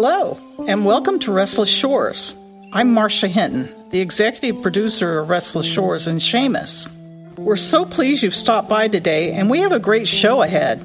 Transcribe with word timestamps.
Hello, 0.00 0.38
and 0.68 0.84
welcome 0.84 1.18
to 1.18 1.32
Restless 1.32 1.68
Shores. 1.68 2.32
I'm 2.72 2.94
Marcia 2.94 3.26
Hinton, 3.26 3.68
the 3.90 4.00
executive 4.00 4.62
producer 4.62 5.18
of 5.18 5.28
Restless 5.28 5.66
Shores 5.66 6.06
and 6.06 6.20
Seamus. 6.20 6.88
We're 7.36 7.56
so 7.56 7.84
pleased 7.84 8.22
you've 8.22 8.32
stopped 8.32 8.68
by 8.68 8.86
today, 8.86 9.32
and 9.32 9.50
we 9.50 9.58
have 9.58 9.72
a 9.72 9.80
great 9.80 10.06
show 10.06 10.40
ahead. 10.40 10.80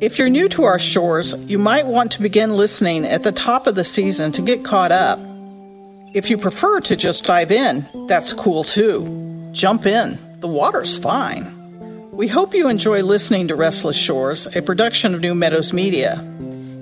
If 0.00 0.18
you're 0.18 0.28
new 0.28 0.48
to 0.48 0.64
our 0.64 0.80
shores, 0.80 1.34
you 1.48 1.56
might 1.56 1.86
want 1.86 2.10
to 2.12 2.20
begin 2.20 2.56
listening 2.56 3.04
at 3.04 3.22
the 3.22 3.30
top 3.30 3.68
of 3.68 3.76
the 3.76 3.84
season 3.84 4.32
to 4.32 4.42
get 4.42 4.64
caught 4.64 4.90
up. 4.90 5.20
If 6.12 6.28
you 6.28 6.36
prefer 6.36 6.80
to 6.80 6.96
just 6.96 7.26
dive 7.26 7.52
in, 7.52 7.86
that's 8.08 8.32
cool 8.32 8.64
too. 8.64 9.50
Jump 9.52 9.86
in, 9.86 10.18
the 10.40 10.48
water's 10.48 10.98
fine. 10.98 12.10
We 12.10 12.26
hope 12.26 12.54
you 12.54 12.70
enjoy 12.70 13.04
listening 13.04 13.46
to 13.46 13.54
Restless 13.54 13.96
Shores, 13.96 14.48
a 14.56 14.62
production 14.62 15.14
of 15.14 15.20
New 15.20 15.36
Meadows 15.36 15.72
Media. 15.72 16.16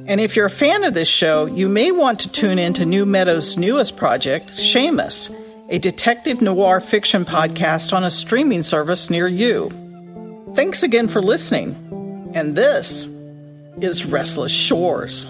And 0.07 0.21
if 0.21 0.37
you're 0.37 0.47
a 0.47 0.51
fan 0.51 0.85
of 0.85 0.93
this 0.93 1.09
show, 1.09 1.47
you 1.47 1.67
may 1.67 1.91
want 1.91 2.21
to 2.21 2.29
tune 2.31 2.59
in 2.59 2.75
to 2.75 2.85
New 2.85 3.07
Meadows' 3.07 3.57
newest 3.57 3.97
project, 3.97 4.49
Seamus, 4.49 5.35
a 5.71 5.79
detective 5.79 6.43
noir 6.43 6.81
fiction 6.81 7.25
podcast 7.25 7.95
on 7.95 8.05
a 8.05 8.11
streaming 8.11 8.63
service 8.63 9.09
near 9.09 9.27
you. 9.27 9.71
Thanks 10.55 10.83
again 10.83 11.09
for 11.09 11.23
listening. 11.23 12.33
And 12.35 12.55
this 12.55 13.07
is 13.81 14.05
Restless 14.05 14.53
Shores. 14.53 15.27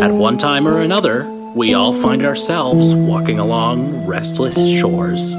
At 0.00 0.12
one 0.12 0.38
time 0.38 0.66
or 0.66 0.80
another, 0.80 1.24
we 1.54 1.74
all 1.74 1.92
find 1.92 2.24
ourselves 2.24 2.94
walking 2.94 3.38
along 3.38 4.06
restless 4.06 4.56
shores. 4.80 5.34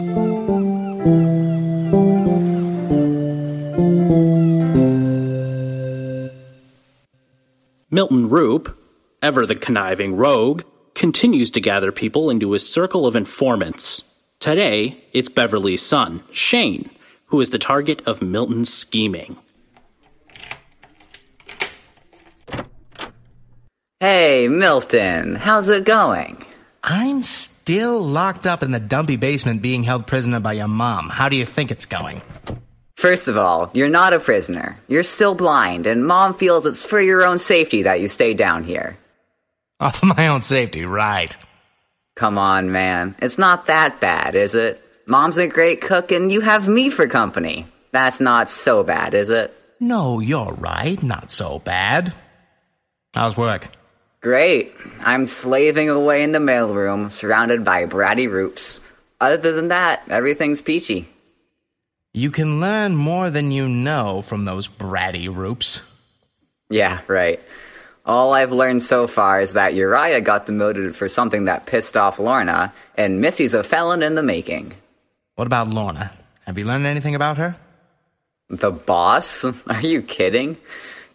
Milton 7.99 8.29
Roupp, 8.29 8.73
ever 9.21 9.45
the 9.45 9.55
conniving 9.55 10.15
rogue, 10.15 10.61
continues 10.95 11.51
to 11.51 11.59
gather 11.59 11.91
people 11.91 12.29
into 12.29 12.53
his 12.53 12.65
circle 12.65 13.05
of 13.05 13.13
informants. 13.13 14.05
Today, 14.39 15.03
it's 15.11 15.27
Beverly's 15.27 15.81
son, 15.81 16.23
Shane, 16.31 16.89
who 17.25 17.41
is 17.41 17.49
the 17.49 17.59
target 17.59 18.01
of 18.07 18.21
Milton's 18.21 18.73
scheming. 18.73 19.35
Hey, 23.99 24.47
Milton, 24.47 25.35
how's 25.35 25.67
it 25.67 25.83
going? 25.83 26.41
I'm 26.81 27.21
still 27.21 27.99
locked 27.99 28.47
up 28.47 28.63
in 28.63 28.71
the 28.71 28.79
dumpy 28.79 29.17
basement 29.17 29.61
being 29.61 29.83
held 29.83 30.07
prisoner 30.07 30.39
by 30.39 30.53
your 30.53 30.69
mom. 30.69 31.09
How 31.09 31.27
do 31.27 31.35
you 31.35 31.45
think 31.45 31.69
it's 31.69 31.85
going? 31.85 32.21
First 32.99 33.29
of 33.29 33.37
all, 33.37 33.71
you're 33.73 33.87
not 33.87 34.11
a 34.11 34.19
prisoner. 34.19 34.77
You're 34.89 35.03
still 35.03 35.33
blind, 35.33 35.87
and 35.87 36.05
mom 36.05 36.33
feels 36.33 36.65
it's 36.65 36.85
for 36.85 36.99
your 36.99 37.23
own 37.23 37.37
safety 37.39 37.83
that 37.83 38.01
you 38.01 38.09
stay 38.09 38.33
down 38.33 38.65
here. 38.65 38.97
Oh, 39.81 39.91
for 39.91 40.07
my 40.07 40.27
own 40.27 40.41
safety, 40.41 40.83
right. 40.83 41.37
Come 42.17 42.37
on, 42.37 42.73
man. 42.73 43.15
It's 43.21 43.37
not 43.37 43.67
that 43.67 44.01
bad, 44.01 44.35
is 44.35 44.53
it? 44.53 44.83
Mom's 45.05 45.37
a 45.37 45.47
great 45.47 45.79
cook, 45.79 46.11
and 46.11 46.29
you 46.29 46.41
have 46.41 46.67
me 46.67 46.89
for 46.89 47.07
company. 47.07 47.65
That's 47.93 48.19
not 48.19 48.49
so 48.49 48.83
bad, 48.83 49.13
is 49.13 49.29
it? 49.29 49.53
No, 49.79 50.19
you're 50.19 50.51
right. 50.51 51.01
Not 51.01 51.31
so 51.31 51.59
bad. 51.59 52.11
How's 53.13 53.37
work? 53.37 53.69
Great. 54.19 54.73
I'm 54.99 55.27
slaving 55.27 55.87
away 55.87 56.23
in 56.23 56.33
the 56.33 56.39
mailroom, 56.39 57.09
surrounded 57.09 57.63
by 57.63 57.85
bratty 57.85 58.27
Roupps. 58.27 58.85
Other 59.21 59.53
than 59.53 59.69
that, 59.69 60.03
everything's 60.09 60.61
peachy. 60.61 61.07
You 62.13 62.31
can 62.31 62.59
learn 62.59 62.95
more 62.95 63.29
than 63.29 63.51
you 63.51 63.69
know 63.69 64.23
from 64.23 64.45
those 64.45 64.67
bratty 64.67 65.27
Roupps. 65.27 65.87
Yeah, 66.69 67.01
right. 67.07 67.39
All 68.03 68.33
I've 68.33 68.51
learned 68.51 68.81
so 68.81 69.05
far 69.05 69.39
is 69.41 69.53
that 69.53 69.75
Uriah 69.75 70.21
got 70.21 70.47
demoted 70.47 70.95
for 70.95 71.07
something 71.07 71.45
that 71.45 71.67
pissed 71.67 71.95
off 71.95 72.17
Lorna, 72.17 72.73
and 72.97 73.21
Missy's 73.21 73.53
a 73.53 73.63
felon 73.63 74.01
in 74.01 74.15
the 74.15 74.23
making. 74.23 74.73
What 75.35 75.45
about 75.45 75.67
Lorna? 75.67 76.11
Have 76.47 76.57
you 76.57 76.65
learned 76.65 76.87
anything 76.87 77.13
about 77.13 77.37
her? 77.37 77.55
The 78.49 78.71
boss? 78.71 79.45
Are 79.67 79.81
you 79.81 80.01
kidding? 80.01 80.57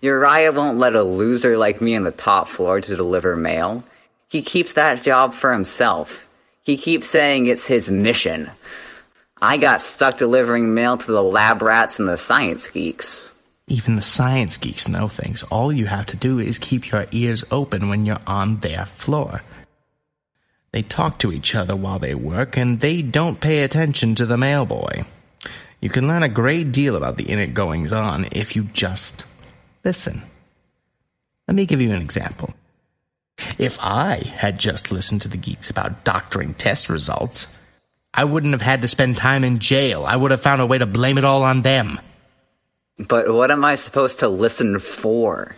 Uriah 0.00 0.52
won't 0.52 0.78
let 0.78 0.94
a 0.94 1.02
loser 1.02 1.58
like 1.58 1.80
me 1.80 1.96
on 1.96 2.04
the 2.04 2.12
top 2.12 2.46
floor 2.46 2.80
to 2.80 2.96
deliver 2.96 3.34
mail. 3.36 3.82
He 4.28 4.42
keeps 4.42 4.74
that 4.74 5.02
job 5.02 5.34
for 5.34 5.52
himself. 5.52 6.28
He 6.62 6.76
keeps 6.76 7.08
saying 7.08 7.46
it's 7.46 7.66
his 7.66 7.90
mission. 7.90 8.50
I 9.44 9.58
got 9.58 9.82
stuck 9.82 10.16
delivering 10.16 10.72
mail 10.72 10.96
to 10.96 11.12
the 11.12 11.22
lab 11.22 11.60
rats 11.60 12.00
and 12.00 12.08
the 12.08 12.16
science 12.16 12.66
geeks. 12.70 13.34
Even 13.66 13.94
the 13.94 14.00
science 14.00 14.56
geeks 14.56 14.88
know 14.88 15.06
things. 15.06 15.42
All 15.42 15.70
you 15.70 15.84
have 15.84 16.06
to 16.06 16.16
do 16.16 16.38
is 16.38 16.58
keep 16.58 16.90
your 16.90 17.04
ears 17.10 17.44
open 17.50 17.90
when 17.90 18.06
you're 18.06 18.22
on 18.26 18.60
their 18.60 18.86
floor. 18.86 19.42
They 20.72 20.80
talk 20.80 21.18
to 21.18 21.30
each 21.30 21.54
other 21.54 21.76
while 21.76 21.98
they 21.98 22.14
work, 22.14 22.56
and 22.56 22.80
they 22.80 23.02
don't 23.02 23.38
pay 23.38 23.62
attention 23.62 24.14
to 24.14 24.24
the 24.24 24.38
mailboy. 24.38 25.04
You 25.78 25.90
can 25.90 26.08
learn 26.08 26.22
a 26.22 26.28
great 26.30 26.72
deal 26.72 26.96
about 26.96 27.18
the 27.18 27.24
inner 27.24 27.46
goings 27.46 27.92
on 27.92 28.26
if 28.32 28.56
you 28.56 28.64
just 28.72 29.26
listen. 29.84 30.22
Let 31.46 31.54
me 31.54 31.66
give 31.66 31.82
you 31.82 31.92
an 31.92 32.00
example. 32.00 32.54
If 33.58 33.78
I 33.82 34.22
had 34.36 34.58
just 34.58 34.90
listened 34.90 35.20
to 35.20 35.28
the 35.28 35.36
geeks 35.36 35.68
about 35.68 36.02
doctoring 36.02 36.54
test 36.54 36.88
results, 36.88 37.54
I 38.14 38.22
wouldn't 38.24 38.52
have 38.52 38.62
had 38.62 38.82
to 38.82 38.88
spend 38.88 39.16
time 39.16 39.42
in 39.42 39.58
jail. 39.58 40.04
I 40.06 40.14
would 40.14 40.30
have 40.30 40.40
found 40.40 40.62
a 40.62 40.66
way 40.66 40.78
to 40.78 40.86
blame 40.86 41.18
it 41.18 41.24
all 41.24 41.42
on 41.42 41.62
them. 41.62 42.00
But 42.96 43.34
what 43.34 43.50
am 43.50 43.64
I 43.64 43.74
supposed 43.74 44.20
to 44.20 44.28
listen 44.28 44.78
for? 44.78 45.56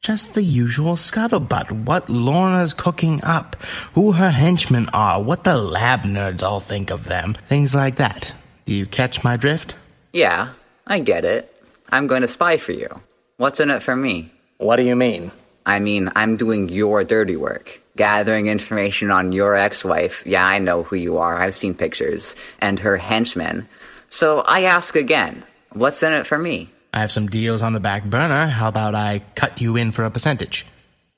Just 0.00 0.34
the 0.34 0.42
usual 0.42 0.94
scuttlebutt. 0.94 1.84
What 1.84 2.08
Lorna's 2.08 2.74
cooking 2.74 3.22
up, 3.24 3.56
who 3.94 4.12
her 4.12 4.30
henchmen 4.30 4.88
are, 4.92 5.20
what 5.20 5.42
the 5.42 5.58
lab 5.58 6.02
nerds 6.02 6.44
all 6.44 6.60
think 6.60 6.90
of 6.90 7.04
them, 7.04 7.34
things 7.48 7.74
like 7.74 7.96
that. 7.96 8.34
Do 8.64 8.72
you 8.74 8.86
catch 8.86 9.24
my 9.24 9.36
drift? 9.36 9.74
Yeah, 10.12 10.50
I 10.86 11.00
get 11.00 11.24
it. 11.24 11.52
I'm 11.90 12.06
going 12.06 12.22
to 12.22 12.28
spy 12.28 12.56
for 12.56 12.72
you. 12.72 12.88
What's 13.36 13.58
in 13.58 13.70
it 13.70 13.82
for 13.82 13.96
me? 13.96 14.30
What 14.58 14.76
do 14.76 14.84
you 14.84 14.94
mean? 14.94 15.32
I 15.66 15.80
mean, 15.80 16.10
I'm 16.14 16.36
doing 16.36 16.68
your 16.68 17.02
dirty 17.02 17.36
work. 17.36 17.81
Gathering 17.96 18.46
information 18.46 19.10
on 19.10 19.32
your 19.32 19.54
ex 19.54 19.84
wife. 19.84 20.26
Yeah, 20.26 20.46
I 20.46 20.58
know 20.58 20.82
who 20.82 20.96
you 20.96 21.18
are. 21.18 21.36
I've 21.36 21.54
seen 21.54 21.74
pictures. 21.74 22.36
And 22.60 22.78
her 22.80 22.96
henchmen. 22.96 23.68
So 24.08 24.40
I 24.40 24.64
ask 24.64 24.96
again 24.96 25.42
what's 25.72 26.02
in 26.02 26.12
it 26.12 26.26
for 26.26 26.38
me? 26.38 26.68
I 26.94 27.00
have 27.00 27.12
some 27.12 27.26
deals 27.26 27.62
on 27.62 27.72
the 27.72 27.80
back 27.80 28.04
burner. 28.04 28.46
How 28.46 28.68
about 28.68 28.94
I 28.94 29.22
cut 29.34 29.60
you 29.60 29.76
in 29.76 29.92
for 29.92 30.04
a 30.04 30.10
percentage? 30.10 30.66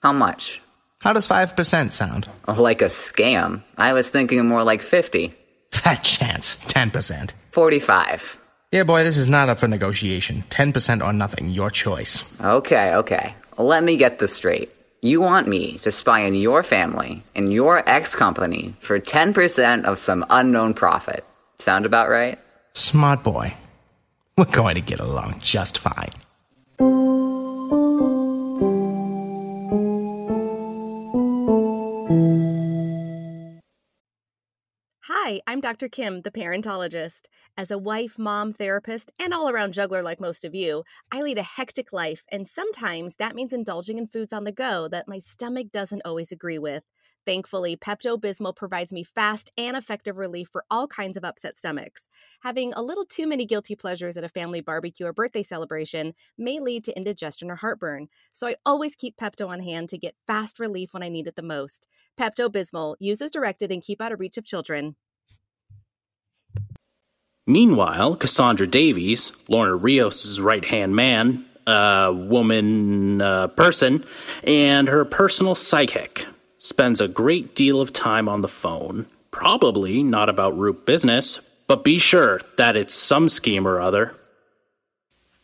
How 0.03 0.13
much? 0.13 0.61
How 1.01 1.13
does 1.13 1.29
5% 1.29 1.91
sound? 1.91 2.29
Oh, 2.49 2.63
like 2.63 2.81
a 2.81 2.87
scam. 2.87 3.63
I 3.77 3.93
was 3.93 4.09
thinking 4.09 4.47
more 4.47 4.63
like 4.63 4.81
50. 4.81 5.35
Fat 5.73 6.03
chance. 6.03 6.57
10%. 6.65 7.33
45. 7.51 8.39
Yeah, 8.73 8.85
boy, 8.85 9.05
this 9.05 9.19
is 9.19 9.29
not 9.29 9.49
up 9.49 9.59
for 9.59 9.69
negotiation. 9.69 10.45
10% 10.51 11.05
or 11.05 11.13
nothing, 11.13 11.49
your 11.49 11.71
choice. 11.71 12.25
Okay, 12.41 12.95
okay. 12.97 13.35
Let 13.59 13.85
me 13.85 13.97
get 13.97 14.19
this 14.19 14.35
straight. 14.35 14.71
You 15.05 15.21
want 15.21 15.47
me 15.47 15.77
to 15.83 15.91
spy 15.91 16.25
on 16.25 16.33
your 16.33 16.63
family 16.63 17.25
and 17.35 17.53
your 17.53 17.87
ex 17.87 18.17
company 18.17 18.73
for 18.81 18.99
10% 18.99 19.85
of 19.85 19.99
some 19.99 20.25
unknown 20.31 20.73
profit. 20.73 21.27
Sound 21.59 21.85
about 21.85 22.09
right? 22.09 22.39
Smart 22.73 23.23
boy. 23.23 23.55
We're 24.39 24.47
going 24.47 24.77
to 24.77 24.81
get 24.81 25.01
along 25.01 25.41
just 25.41 25.79
fine. 25.79 26.24
Hi, 35.35 35.41
I'm 35.49 35.61
Dr. 35.61 35.89
Kim, 35.89 36.21
the 36.21 36.31
parentologist. 36.31 37.23
As 37.57 37.73
a 37.73 37.79
wife, 37.79 38.21
mom, 38.21 38.53
therapist, 38.53 39.11
and 39.19 39.35
all 39.35 39.49
around 39.49 39.73
juggler 39.73 40.01
like 40.01 40.21
most 40.21 40.45
of 40.45 40.55
you, 40.55 40.85
I 41.11 41.23
lead 41.23 41.39
a 41.39 41.43
hectic 41.43 41.93
life, 41.93 42.23
and 42.31 42.47
sometimes 42.47 43.17
that 43.17 43.35
means 43.35 43.53
indulging 43.53 43.99
in 43.99 44.07
foods 44.07 44.33
on 44.33 44.45
the 44.45 44.53
go 44.53 44.87
that 44.87 45.09
my 45.09 45.19
stomach 45.19 45.73
doesn't 45.73 46.03
always 46.05 46.31
agree 46.31 46.61
with. 46.61 46.85
Thankfully, 47.27 47.77
Pepto 47.77 48.17
Bismol 48.17 48.55
provides 48.55 48.93
me 48.93 49.03
fast 49.03 49.51
and 49.59 49.77
effective 49.77 50.19
relief 50.19 50.51
for 50.53 50.65
all 50.71 50.87
kinds 50.87 51.17
of 51.17 51.25
upset 51.25 51.59
stomachs. 51.59 52.07
Having 52.43 52.73
a 52.75 52.83
little 52.83 53.05
too 53.05 53.27
many 53.27 53.45
guilty 53.45 53.75
pleasures 53.75 54.17
at 54.17 54.23
a 54.23 54.29
family 54.29 54.61
barbecue 54.61 55.05
or 55.05 55.13
birthday 55.13 55.43
celebration 55.43 56.15
may 56.39 56.61
lead 56.61 56.85
to 56.85 56.97
indigestion 56.97 57.51
or 57.51 57.57
heartburn, 57.57 58.07
so 58.33 58.47
I 58.47 58.55
always 58.65 58.95
keep 58.95 59.17
Pepto 59.17 59.49
on 59.49 59.59
hand 59.59 59.89
to 59.89 59.99
get 59.99 60.15
fast 60.29 60.61
relief 60.61 60.95
when 60.95 61.03
I 61.03 61.09
need 61.09 61.27
it 61.27 61.35
the 61.35 61.43
most. 61.43 61.89
Pepto 62.17 62.49
Bismol, 62.49 62.95
use 63.01 63.21
as 63.21 63.33
directed 63.33 63.73
and 63.73 63.83
keep 63.83 64.01
out 64.01 64.13
of 64.13 64.21
reach 64.21 64.39
of 64.39 64.45
children. 64.45 64.95
Meanwhile, 67.47 68.17
Cassandra 68.17 68.67
Davies, 68.67 69.33
Lorna 69.49 69.77
Rios' 69.77 70.39
right 70.39 70.65
hand 70.65 70.97
man, 70.97 71.45
uh, 71.67 72.11
woman, 72.15 73.21
uh, 73.21 73.49
person, 73.49 74.05
and 74.45 74.89
her 74.89 75.05
personal 75.05 75.55
psychic, 75.55 76.27
spends 76.59 77.03
a 77.03 77.09
great 77.09 77.55
deal 77.55 77.83
of 77.83 77.93
time 77.93 78.31
on 78.31 78.41
the 78.41 78.49
phone. 78.49 79.05
Probably 79.31 80.03
not 80.03 80.31
about 80.31 80.57
Roupp 80.57 80.87
business, 80.87 81.39
but 81.67 81.85
be 81.85 81.99
sure 81.99 82.41
that 82.57 82.77
it's 82.77 82.95
some 82.95 83.29
scheme 83.29 83.69
or 83.69 83.79
other. 83.79 84.15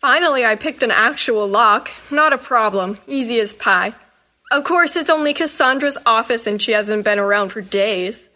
Finally, 0.01 0.47
I 0.47 0.55
picked 0.55 0.83
an 0.83 0.91
actual 0.91 1.47
lock. 1.47 1.91
Not 2.11 2.33
a 2.33 2.39
problem. 2.39 2.99
Easy 3.07 3.39
as 3.41 3.53
pie. 3.53 3.93
Of 4.51 4.65
course, 4.65 4.97
it's 4.97 5.11
only 5.11 5.35
Cassandra's 5.35 5.99
office 6.07 6.47
and 6.47 6.61
she 6.61 6.73
hasn't 6.73 7.05
been 7.05 7.19
around 7.19 7.51
for 7.51 7.61
days. 7.61 8.31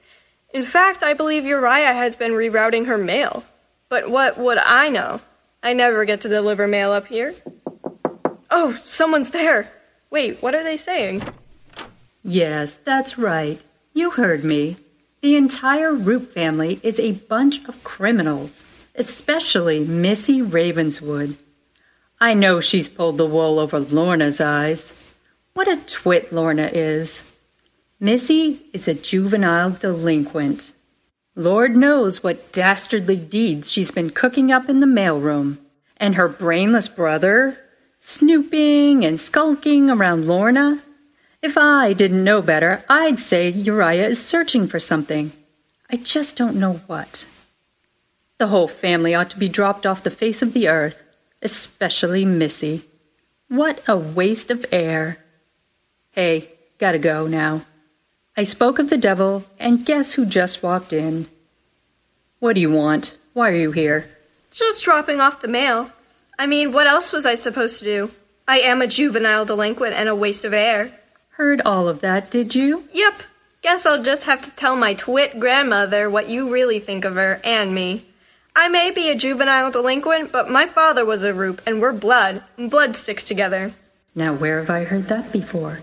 In 0.52 0.64
fact, 0.64 1.02
I 1.02 1.14
believe 1.14 1.46
Uriah 1.46 1.94
has 1.94 2.14
been 2.14 2.32
rerouting 2.32 2.86
her 2.86 2.98
mail. 2.98 3.44
But 3.94 4.10
what 4.10 4.36
would 4.36 4.58
I 4.58 4.88
know? 4.88 5.20
I 5.62 5.72
never 5.72 6.04
get 6.04 6.22
to 6.22 6.28
deliver 6.28 6.66
mail 6.66 6.90
up 6.90 7.06
here. 7.06 7.32
Oh, 8.50 8.72
someone's 8.82 9.30
there. 9.30 9.70
Wait, 10.10 10.42
what 10.42 10.52
are 10.52 10.64
they 10.64 10.76
saying? 10.76 11.22
Yes, 12.24 12.74
that's 12.76 13.16
right. 13.18 13.62
You 13.92 14.10
heard 14.10 14.42
me. 14.42 14.78
The 15.20 15.36
entire 15.36 15.92
Roupp 15.92 16.26
family 16.32 16.80
is 16.82 16.98
a 16.98 17.12
bunch 17.12 17.64
of 17.68 17.84
criminals, 17.84 18.66
especially 18.96 19.84
Missy 19.84 20.42
Ravenswood. 20.42 21.36
I 22.20 22.34
know 22.34 22.60
she's 22.60 22.88
pulled 22.88 23.16
the 23.16 23.26
wool 23.26 23.60
over 23.60 23.78
Lorna's 23.78 24.40
eyes. 24.40 25.00
What 25.52 25.68
a 25.68 25.76
twit 25.86 26.32
Lorna 26.32 26.68
is. 26.72 27.32
Missy 28.00 28.62
is 28.72 28.88
a 28.88 28.94
juvenile 28.94 29.70
delinquent. 29.70 30.74
Lord 31.36 31.74
knows 31.74 32.22
what 32.22 32.52
dastardly 32.52 33.16
deeds 33.16 33.70
she's 33.70 33.90
been 33.90 34.10
cooking 34.10 34.52
up 34.52 34.68
in 34.68 34.80
the 34.80 34.86
mailroom. 34.86 35.58
And 35.96 36.14
her 36.14 36.28
brainless 36.28 36.86
brother, 36.86 37.58
snooping 37.98 39.04
and 39.04 39.18
skulking 39.18 39.90
around 39.90 40.26
Lorna. 40.26 40.82
If 41.42 41.58
I 41.58 41.92
didn't 41.92 42.22
know 42.22 42.40
better, 42.40 42.84
I'd 42.88 43.18
say 43.18 43.48
Uriah 43.48 44.06
is 44.06 44.24
searching 44.24 44.68
for 44.68 44.78
something. 44.78 45.32
I 45.90 45.96
just 45.96 46.36
don't 46.36 46.58
know 46.58 46.74
what. 46.86 47.26
The 48.38 48.48
whole 48.48 48.68
family 48.68 49.14
ought 49.14 49.30
to 49.30 49.38
be 49.38 49.48
dropped 49.48 49.86
off 49.86 50.04
the 50.04 50.10
face 50.10 50.42
of 50.42 50.52
the 50.52 50.68
earth, 50.68 51.02
especially 51.42 52.24
Missy. 52.24 52.82
What 53.48 53.82
a 53.88 53.96
waste 53.96 54.50
of 54.50 54.64
air. 54.72 55.24
Hey, 56.12 56.50
gotta 56.78 56.98
go 56.98 57.26
now. 57.26 57.62
I 58.36 58.42
spoke 58.42 58.80
of 58.80 58.90
the 58.90 58.98
devil, 58.98 59.44
and 59.60 59.86
guess 59.86 60.14
who 60.14 60.26
just 60.26 60.60
walked 60.60 60.92
in? 60.92 61.26
What 62.40 62.54
do 62.54 62.60
you 62.60 62.70
want? 62.72 63.16
Why 63.32 63.50
are 63.50 63.54
you 63.54 63.70
here? 63.70 64.10
Just 64.50 64.82
dropping 64.82 65.20
off 65.20 65.40
the 65.40 65.46
mail. 65.46 65.92
I 66.36 66.48
mean, 66.48 66.72
what 66.72 66.88
else 66.88 67.12
was 67.12 67.26
I 67.26 67.36
supposed 67.36 67.78
to 67.78 67.84
do? 67.84 68.10
I 68.48 68.58
am 68.58 68.82
a 68.82 68.88
juvenile 68.88 69.44
delinquent 69.44 69.94
and 69.94 70.08
a 70.08 70.16
waste 70.16 70.44
of 70.44 70.52
air. 70.52 70.90
Heard 71.30 71.60
all 71.60 71.86
of 71.86 72.00
that, 72.00 72.32
did 72.32 72.56
you? 72.56 72.88
Yep. 72.92 73.22
Guess 73.62 73.86
I'll 73.86 74.02
just 74.02 74.24
have 74.24 74.42
to 74.42 74.50
tell 74.50 74.74
my 74.74 74.94
twit 74.94 75.38
grandmother 75.38 76.10
what 76.10 76.28
you 76.28 76.52
really 76.52 76.80
think 76.80 77.04
of 77.04 77.14
her 77.14 77.40
and 77.44 77.72
me. 77.72 78.04
I 78.56 78.68
may 78.68 78.90
be 78.90 79.10
a 79.10 79.16
juvenile 79.16 79.70
delinquent, 79.70 80.32
but 80.32 80.50
my 80.50 80.66
father 80.66 81.04
was 81.04 81.22
a 81.22 81.32
Roupp, 81.32 81.60
and 81.66 81.80
we're 81.80 81.92
blood, 81.92 82.42
and 82.56 82.68
blood 82.68 82.96
sticks 82.96 83.22
together. 83.22 83.74
Now, 84.12 84.34
where 84.34 84.58
have 84.58 84.70
I 84.70 84.82
heard 84.82 85.06
that 85.06 85.32
before? 85.32 85.82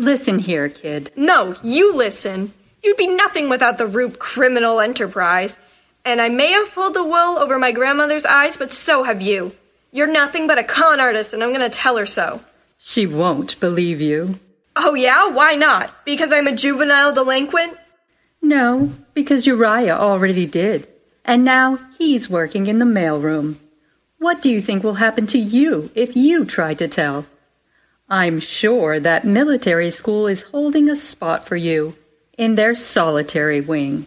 Listen 0.00 0.38
here, 0.38 0.68
kid. 0.68 1.10
No, 1.16 1.56
you 1.60 1.92
listen. 1.92 2.52
You'd 2.84 2.96
be 2.96 3.08
nothing 3.08 3.48
without 3.50 3.78
the 3.78 3.84
Roupp 3.88 4.20
criminal 4.20 4.78
enterprise. 4.78 5.58
And 6.04 6.20
I 6.20 6.28
may 6.28 6.52
have 6.52 6.72
pulled 6.72 6.94
the 6.94 7.02
wool 7.02 7.36
over 7.36 7.58
my 7.58 7.72
grandmother's 7.72 8.24
eyes, 8.24 8.56
but 8.56 8.72
so 8.72 9.02
have 9.02 9.20
you. 9.20 9.56
You're 9.90 10.06
nothing 10.06 10.46
but 10.46 10.56
a 10.56 10.62
con 10.62 11.00
artist, 11.00 11.34
and 11.34 11.42
I'm 11.42 11.52
gonna 11.52 11.68
tell 11.68 11.96
her 11.96 12.06
so. 12.06 12.42
She 12.78 13.06
won't 13.06 13.58
believe 13.58 14.00
you. 14.00 14.38
Oh, 14.76 14.94
yeah? 14.94 15.30
Why 15.30 15.56
not? 15.56 16.04
Because 16.04 16.32
I'm 16.32 16.46
a 16.46 16.54
juvenile 16.54 17.12
delinquent? 17.12 17.76
No, 18.40 18.92
because 19.14 19.48
Uriah 19.48 19.96
already 19.96 20.46
did. 20.46 20.86
And 21.24 21.44
now 21.44 21.76
he's 21.98 22.30
working 22.30 22.68
in 22.68 22.78
the 22.78 22.84
mailroom. 22.84 23.56
What 24.18 24.42
do 24.42 24.48
you 24.48 24.60
think 24.60 24.84
will 24.84 24.94
happen 24.94 25.26
to 25.26 25.38
you 25.38 25.90
if 25.96 26.16
you 26.16 26.44
try 26.44 26.74
to 26.74 26.86
tell? 26.86 27.26
I'm 28.10 28.40
sure 28.40 28.98
that 28.98 29.24
military 29.24 29.90
school 29.90 30.26
is 30.26 30.42
holding 30.44 30.88
a 30.88 30.96
spot 30.96 31.46
for 31.46 31.56
you 31.56 31.94
in 32.38 32.54
their 32.54 32.74
solitary 32.74 33.60
wing. 33.60 34.06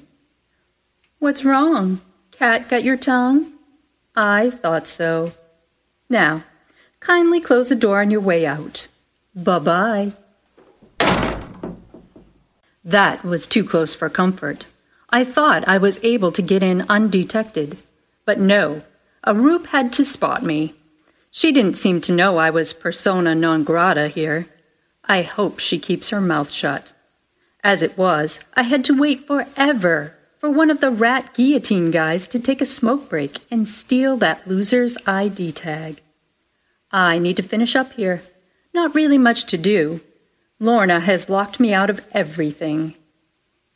What's 1.20 1.46
wrong? 1.46 2.02
Cat 2.32 2.68
got 2.68 2.84
your 2.84 2.98
tongue? 2.98 3.54
I 4.16 4.50
thought 4.50 4.88
so. 4.88 5.34
Now, 6.10 6.44
kindly 7.00 7.40
close 7.40 7.70
the 7.70 7.76
door 7.76 8.02
on 8.02 8.10
your 8.10 8.22
way 8.22 8.46
out. 8.46 8.88
Bye 9.36 9.60
bye. 9.60 10.12
That 12.84 13.24
was 13.24 13.46
too 13.46 13.64
close 13.64 13.94
for 13.94 14.10
comfort. 14.10 14.66
I 15.12 15.24
thought 15.24 15.68
I 15.68 15.78
was 15.78 16.04
able 16.04 16.32
to 16.32 16.42
get 16.42 16.64
in 16.64 16.86
undetected. 16.90 17.78
But 18.26 18.40
no, 18.40 18.82
a 19.24 19.36
Roupp 19.36 19.68
had 19.68 19.94
to 19.94 20.04
spot 20.04 20.42
me. 20.42 20.74
She 21.32 21.54
didn't 21.54 21.78
seem 21.78 22.02
to 22.02 22.12
know 22.12 22.38
I 22.38 22.50
was 22.50 22.74
persona 22.74 23.34
non 23.34 23.64
grata 23.64 24.10
here. 24.10 24.48
I 25.06 25.22
hope 25.22 25.60
she 25.60 25.80
keeps 25.80 26.10
her 26.10 26.22
mouth 26.22 26.52
shut. 26.52 26.92
As 27.64 27.82
it 27.82 27.98
was, 27.98 28.42
I 28.54 28.64
had 28.64 28.84
to 28.86 29.00
wait 29.00 29.26
forever 29.28 30.18
for 30.40 30.52
one 30.52 30.70
of 30.70 30.82
the 30.82 30.92
rat 30.92 31.34
guillotine 31.34 31.90
guys 31.90 32.28
to 32.28 32.40
take 32.40 32.60
a 32.60 32.66
smoke 32.66 33.10
break 33.10 33.40
and 33.50 33.68
steal 33.68 34.18
that 34.18 34.46
loser's 34.48 34.98
ID 35.08 35.54
tag. 35.54 36.02
I 36.92 37.18
need 37.18 37.38
to 37.38 37.44
finish 37.44 37.76
up 37.76 37.94
here. 37.94 38.24
Not 38.74 38.94
really 38.94 39.18
much 39.18 39.46
to 39.46 39.58
do. 39.58 40.02
Lorna 40.60 41.00
has 41.00 41.30
locked 41.30 41.60
me 41.60 41.74
out 41.74 41.90
of 41.90 42.06
everything. 42.12 42.96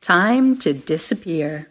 Time 0.02 0.58
to 0.58 0.74
disappear. 0.74 1.70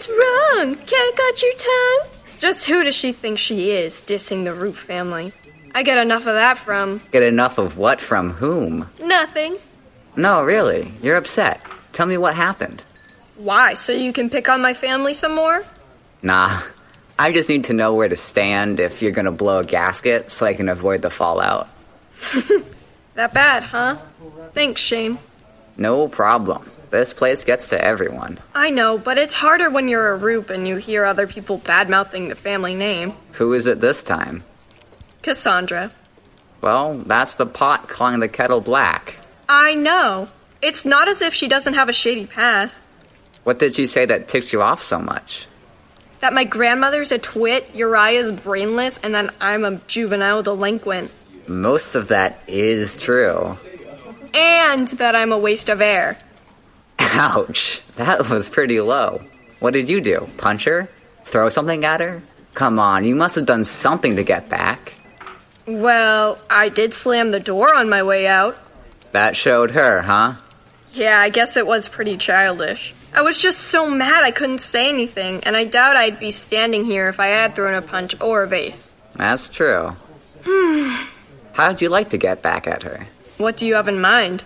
What's 0.00 0.08
wrong? 0.08 0.74
Cat 0.76 1.14
got 1.14 1.42
your 1.42 1.52
tongue? 1.52 2.08
Just 2.38 2.64
who 2.64 2.84
does 2.84 2.94
she 2.94 3.12
think 3.12 3.38
she 3.38 3.72
is, 3.72 4.00
dissing 4.00 4.44
the 4.44 4.50
Roupp 4.54 4.72
family? 4.72 5.34
I 5.74 5.82
get 5.82 5.98
enough 5.98 6.22
of 6.22 6.32
that 6.32 6.56
from 6.56 7.02
Get 7.12 7.22
enough 7.22 7.58
of 7.58 7.76
what 7.76 8.00
from 8.00 8.30
whom? 8.30 8.88
nothing. 9.04 9.58
No, 10.16 10.42
really. 10.42 10.90
You're 11.02 11.18
upset. 11.18 11.60
Tell 11.92 12.06
me 12.06 12.16
what 12.16 12.34
happened. 12.34 12.82
Why? 13.36 13.74
So 13.74 13.92
you 13.92 14.14
can 14.14 14.30
pick 14.30 14.48
on 14.48 14.62
my 14.62 14.72
family 14.72 15.12
some 15.12 15.34
more? 15.34 15.66
Nah. 16.22 16.62
I 17.18 17.30
just 17.30 17.50
need 17.50 17.64
to 17.64 17.74
know 17.74 17.94
where 17.94 18.08
to 18.08 18.16
stand 18.16 18.80
if 18.80 19.02
you're 19.02 19.12
gonna 19.12 19.30
blow 19.30 19.58
a 19.58 19.64
gasket 19.64 20.30
so 20.30 20.46
I 20.46 20.54
can 20.54 20.70
avoid 20.70 21.02
the 21.02 21.10
fallout. 21.10 21.68
That 23.14 23.34
bad, 23.34 23.64
huh? 23.64 23.96
Thanks, 24.54 24.80
Shane. 24.80 25.18
No 25.76 26.08
problem. 26.08 26.70
This 26.90 27.14
place 27.14 27.44
gets 27.44 27.68
to 27.70 27.82
everyone. 27.82 28.38
I 28.54 28.70
know, 28.70 28.98
but 28.98 29.16
it's 29.16 29.34
harder 29.34 29.70
when 29.70 29.88
you're 29.88 30.12
a 30.12 30.18
Roupp 30.18 30.50
and 30.50 30.66
you 30.66 30.76
hear 30.76 31.04
other 31.04 31.26
people 31.28 31.58
bad 31.58 31.88
mouthing 31.88 32.28
the 32.28 32.34
family 32.34 32.74
name. 32.74 33.12
Who 33.32 33.52
is 33.52 33.68
it 33.68 33.80
this 33.80 34.02
time? 34.02 34.42
Cassandra. 35.22 35.92
Well, 36.60 36.94
that's 36.98 37.36
the 37.36 37.46
pot 37.46 37.88
calling 37.88 38.20
the 38.20 38.28
kettle 38.28 38.60
black. 38.60 39.18
I 39.48 39.74
know. 39.74 40.28
It's 40.60 40.84
not 40.84 41.08
as 41.08 41.22
if 41.22 41.32
she 41.32 41.48
doesn't 41.48 41.74
have 41.74 41.88
a 41.88 41.92
shady 41.92 42.26
past. 42.26 42.82
What 43.44 43.58
did 43.58 43.74
she 43.74 43.86
say 43.86 44.04
that 44.06 44.28
ticked 44.28 44.52
you 44.52 44.60
off 44.60 44.80
so 44.80 44.98
much? 44.98 45.46
That 46.20 46.34
my 46.34 46.44
grandmother's 46.44 47.12
a 47.12 47.18
twit, 47.18 47.74
Uriah's 47.74 48.30
brainless, 48.30 48.98
and 48.98 49.14
that 49.14 49.34
I'm 49.40 49.64
a 49.64 49.76
juvenile 49.86 50.42
delinquent. 50.42 51.10
Most 51.46 51.94
of 51.94 52.08
that 52.08 52.40
is 52.46 53.00
true. 53.02 53.56
And 54.34 54.86
that 54.88 55.16
I'm 55.16 55.32
a 55.32 55.38
waste 55.38 55.70
of 55.70 55.80
air. 55.80 56.18
Ouch, 57.12 57.82
that 57.96 58.28
was 58.28 58.48
pretty 58.50 58.80
low. 58.80 59.20
What 59.58 59.72
did 59.74 59.88
you 59.88 60.00
do? 60.00 60.28
Punch 60.38 60.64
her? 60.64 60.88
Throw 61.24 61.48
something 61.48 61.84
at 61.84 62.00
her? 62.00 62.22
Come 62.54 62.78
on, 62.78 63.04
you 63.04 63.14
must 63.14 63.36
have 63.36 63.46
done 63.46 63.64
something 63.64 64.16
to 64.16 64.22
get 64.22 64.48
back. 64.48 64.96
Well, 65.66 66.38
I 66.48 66.68
did 66.68 66.94
slam 66.94 67.30
the 67.30 67.40
door 67.40 67.74
on 67.74 67.88
my 67.88 68.02
way 68.02 68.26
out. 68.26 68.56
That 69.12 69.36
showed 69.36 69.72
her, 69.72 70.02
huh? 70.02 70.34
Yeah, 70.92 71.20
I 71.20 71.28
guess 71.28 71.56
it 71.56 71.66
was 71.66 71.88
pretty 71.88 72.16
childish. 72.16 72.94
I 73.12 73.22
was 73.22 73.40
just 73.40 73.60
so 73.60 73.90
mad 73.90 74.22
I 74.22 74.30
couldn't 74.30 74.58
say 74.58 74.88
anything, 74.88 75.42
and 75.44 75.56
I 75.56 75.64
doubt 75.64 75.96
I'd 75.96 76.20
be 76.20 76.30
standing 76.30 76.84
here 76.84 77.08
if 77.08 77.18
I 77.18 77.28
had 77.28 77.54
thrown 77.54 77.74
a 77.74 77.82
punch 77.82 78.20
or 78.20 78.44
a 78.44 78.46
vase. 78.46 78.92
That's 79.14 79.48
true. 79.48 79.96
How'd 81.52 81.82
you 81.82 81.88
like 81.88 82.10
to 82.10 82.18
get 82.18 82.42
back 82.42 82.66
at 82.66 82.84
her? 82.84 83.06
What 83.38 83.56
do 83.56 83.66
you 83.66 83.74
have 83.74 83.88
in 83.88 84.00
mind? 84.00 84.44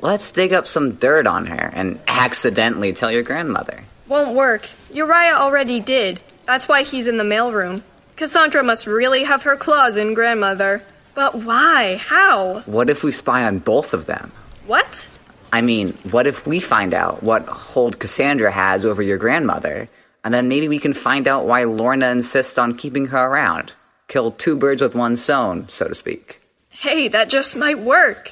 Let's 0.00 0.30
dig 0.30 0.52
up 0.52 0.66
some 0.66 0.94
dirt 0.94 1.26
on 1.26 1.46
her 1.46 1.70
and 1.74 1.98
accidentally 2.06 2.92
tell 2.92 3.10
your 3.10 3.24
grandmother. 3.24 3.82
Won't 4.06 4.36
work. 4.36 4.68
Uriah 4.92 5.34
already 5.34 5.80
did. 5.80 6.20
That's 6.46 6.68
why 6.68 6.82
he's 6.84 7.08
in 7.08 7.16
the 7.16 7.24
mailroom. 7.24 7.82
Cassandra 8.14 8.62
must 8.62 8.86
really 8.86 9.24
have 9.24 9.42
her 9.42 9.56
claws 9.56 9.96
in 9.96 10.14
grandmother. 10.14 10.82
But 11.14 11.34
why? 11.34 11.96
How? 11.96 12.60
What 12.60 12.88
if 12.90 13.02
we 13.02 13.10
spy 13.10 13.44
on 13.44 13.58
both 13.58 13.92
of 13.92 14.06
them? 14.06 14.30
What? 14.66 15.10
I 15.52 15.62
mean, 15.62 15.94
what 16.10 16.26
if 16.26 16.46
we 16.46 16.60
find 16.60 16.94
out 16.94 17.22
what 17.22 17.46
hold 17.46 17.98
Cassandra 17.98 18.52
has 18.52 18.84
over 18.84 19.02
your 19.02 19.18
grandmother, 19.18 19.88
and 20.22 20.32
then 20.32 20.48
maybe 20.48 20.68
we 20.68 20.78
can 20.78 20.94
find 20.94 21.26
out 21.26 21.46
why 21.46 21.64
Lorna 21.64 22.10
insists 22.10 22.56
on 22.56 22.76
keeping 22.76 23.06
her 23.06 23.26
around? 23.26 23.72
Kill 24.06 24.30
two 24.30 24.56
birds 24.56 24.80
with 24.80 24.94
one 24.94 25.16
stone, 25.16 25.68
so 25.68 25.88
to 25.88 25.94
speak. 25.94 26.40
Hey, 26.70 27.08
that 27.08 27.28
just 27.28 27.56
might 27.56 27.78
work. 27.78 28.30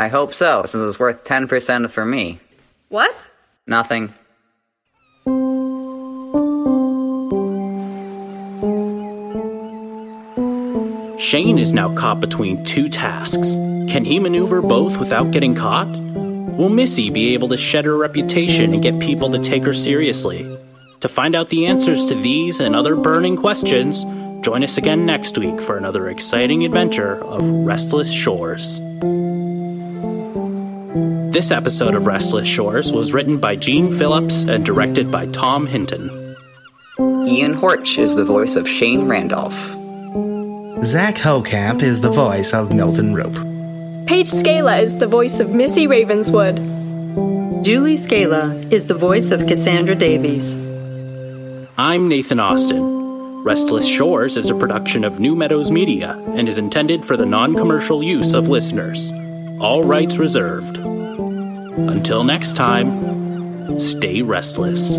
I 0.00 0.06
hope 0.06 0.32
so, 0.32 0.62
since 0.64 0.80
it's 0.80 1.00
worth 1.00 1.24
10% 1.24 1.90
for 1.90 2.04
me. 2.04 2.38
What? 2.88 3.12
Nothing. 3.66 4.14
Shane 11.18 11.58
is 11.58 11.72
now 11.72 11.92
caught 11.96 12.20
between 12.20 12.64
two 12.64 12.88
tasks. 12.88 13.54
Can 13.90 14.04
he 14.04 14.20
maneuver 14.20 14.62
both 14.62 15.00
without 15.00 15.32
getting 15.32 15.56
caught? 15.56 15.88
Will 15.88 16.68
Missy 16.68 17.10
be 17.10 17.34
able 17.34 17.48
to 17.48 17.56
shed 17.56 17.84
her 17.84 17.96
reputation 17.96 18.72
and 18.72 18.80
get 18.80 19.00
people 19.00 19.32
to 19.32 19.40
take 19.40 19.64
her 19.64 19.74
seriously? 19.74 20.44
To 21.00 21.08
find 21.08 21.34
out 21.34 21.48
the 21.48 21.66
answers 21.66 22.04
to 22.06 22.14
these 22.14 22.60
and 22.60 22.76
other 22.76 22.94
burning 22.94 23.36
questions, 23.36 24.04
join 24.44 24.62
us 24.62 24.78
again 24.78 25.04
next 25.04 25.36
week 25.36 25.60
for 25.60 25.76
another 25.76 26.08
exciting 26.08 26.64
adventure 26.64 27.16
of 27.24 27.42
Restless 27.50 28.12
Shores. 28.12 28.78
This 30.98 31.52
episode 31.52 31.94
of 31.94 32.06
Restless 32.06 32.48
Shores 32.48 32.92
was 32.92 33.12
written 33.12 33.38
by 33.38 33.54
Gene 33.54 33.96
Phillips 33.96 34.42
and 34.42 34.66
directed 34.66 35.12
by 35.12 35.26
Tom 35.26 35.66
Hinton. 35.66 36.08
Ian 36.98 37.54
Horch 37.54 37.98
is 37.98 38.16
the 38.16 38.24
voice 38.24 38.56
of 38.56 38.68
Shane 38.68 39.02
Randolf. 39.02 39.54
Zach 40.84 41.14
Hokamp 41.14 41.82
is 41.82 42.00
the 42.00 42.10
voice 42.10 42.52
of 42.52 42.74
Milton 42.74 43.14
Roupp. 43.14 44.08
Paige 44.08 44.28
Scala 44.28 44.78
is 44.78 44.96
the 44.98 45.06
voice 45.06 45.38
of 45.38 45.50
Missy 45.50 45.86
Ravenswood. 45.86 46.56
Julie 47.64 47.94
Scala 47.94 48.52
is 48.72 48.86
the 48.86 48.94
voice 48.94 49.30
of 49.30 49.46
Cassandra 49.46 49.94
Davies. 49.94 50.56
I'm 51.76 52.08
Nathan 52.08 52.40
Austin. 52.40 53.44
Restless 53.44 53.86
Shores 53.86 54.36
is 54.36 54.50
a 54.50 54.54
production 54.56 55.04
of 55.04 55.20
New 55.20 55.36
Meadows 55.36 55.70
Media 55.70 56.20
and 56.34 56.48
is 56.48 56.58
intended 56.58 57.04
for 57.04 57.16
the 57.16 57.26
non 57.26 57.54
commercial 57.54 58.02
use 58.02 58.34
of 58.34 58.48
listeners. 58.48 59.12
All 59.60 59.82
rights 59.82 60.18
reserved. 60.18 60.78
Until 60.78 62.22
next 62.22 62.54
time, 62.54 63.78
stay 63.80 64.22
restless. 64.22 64.96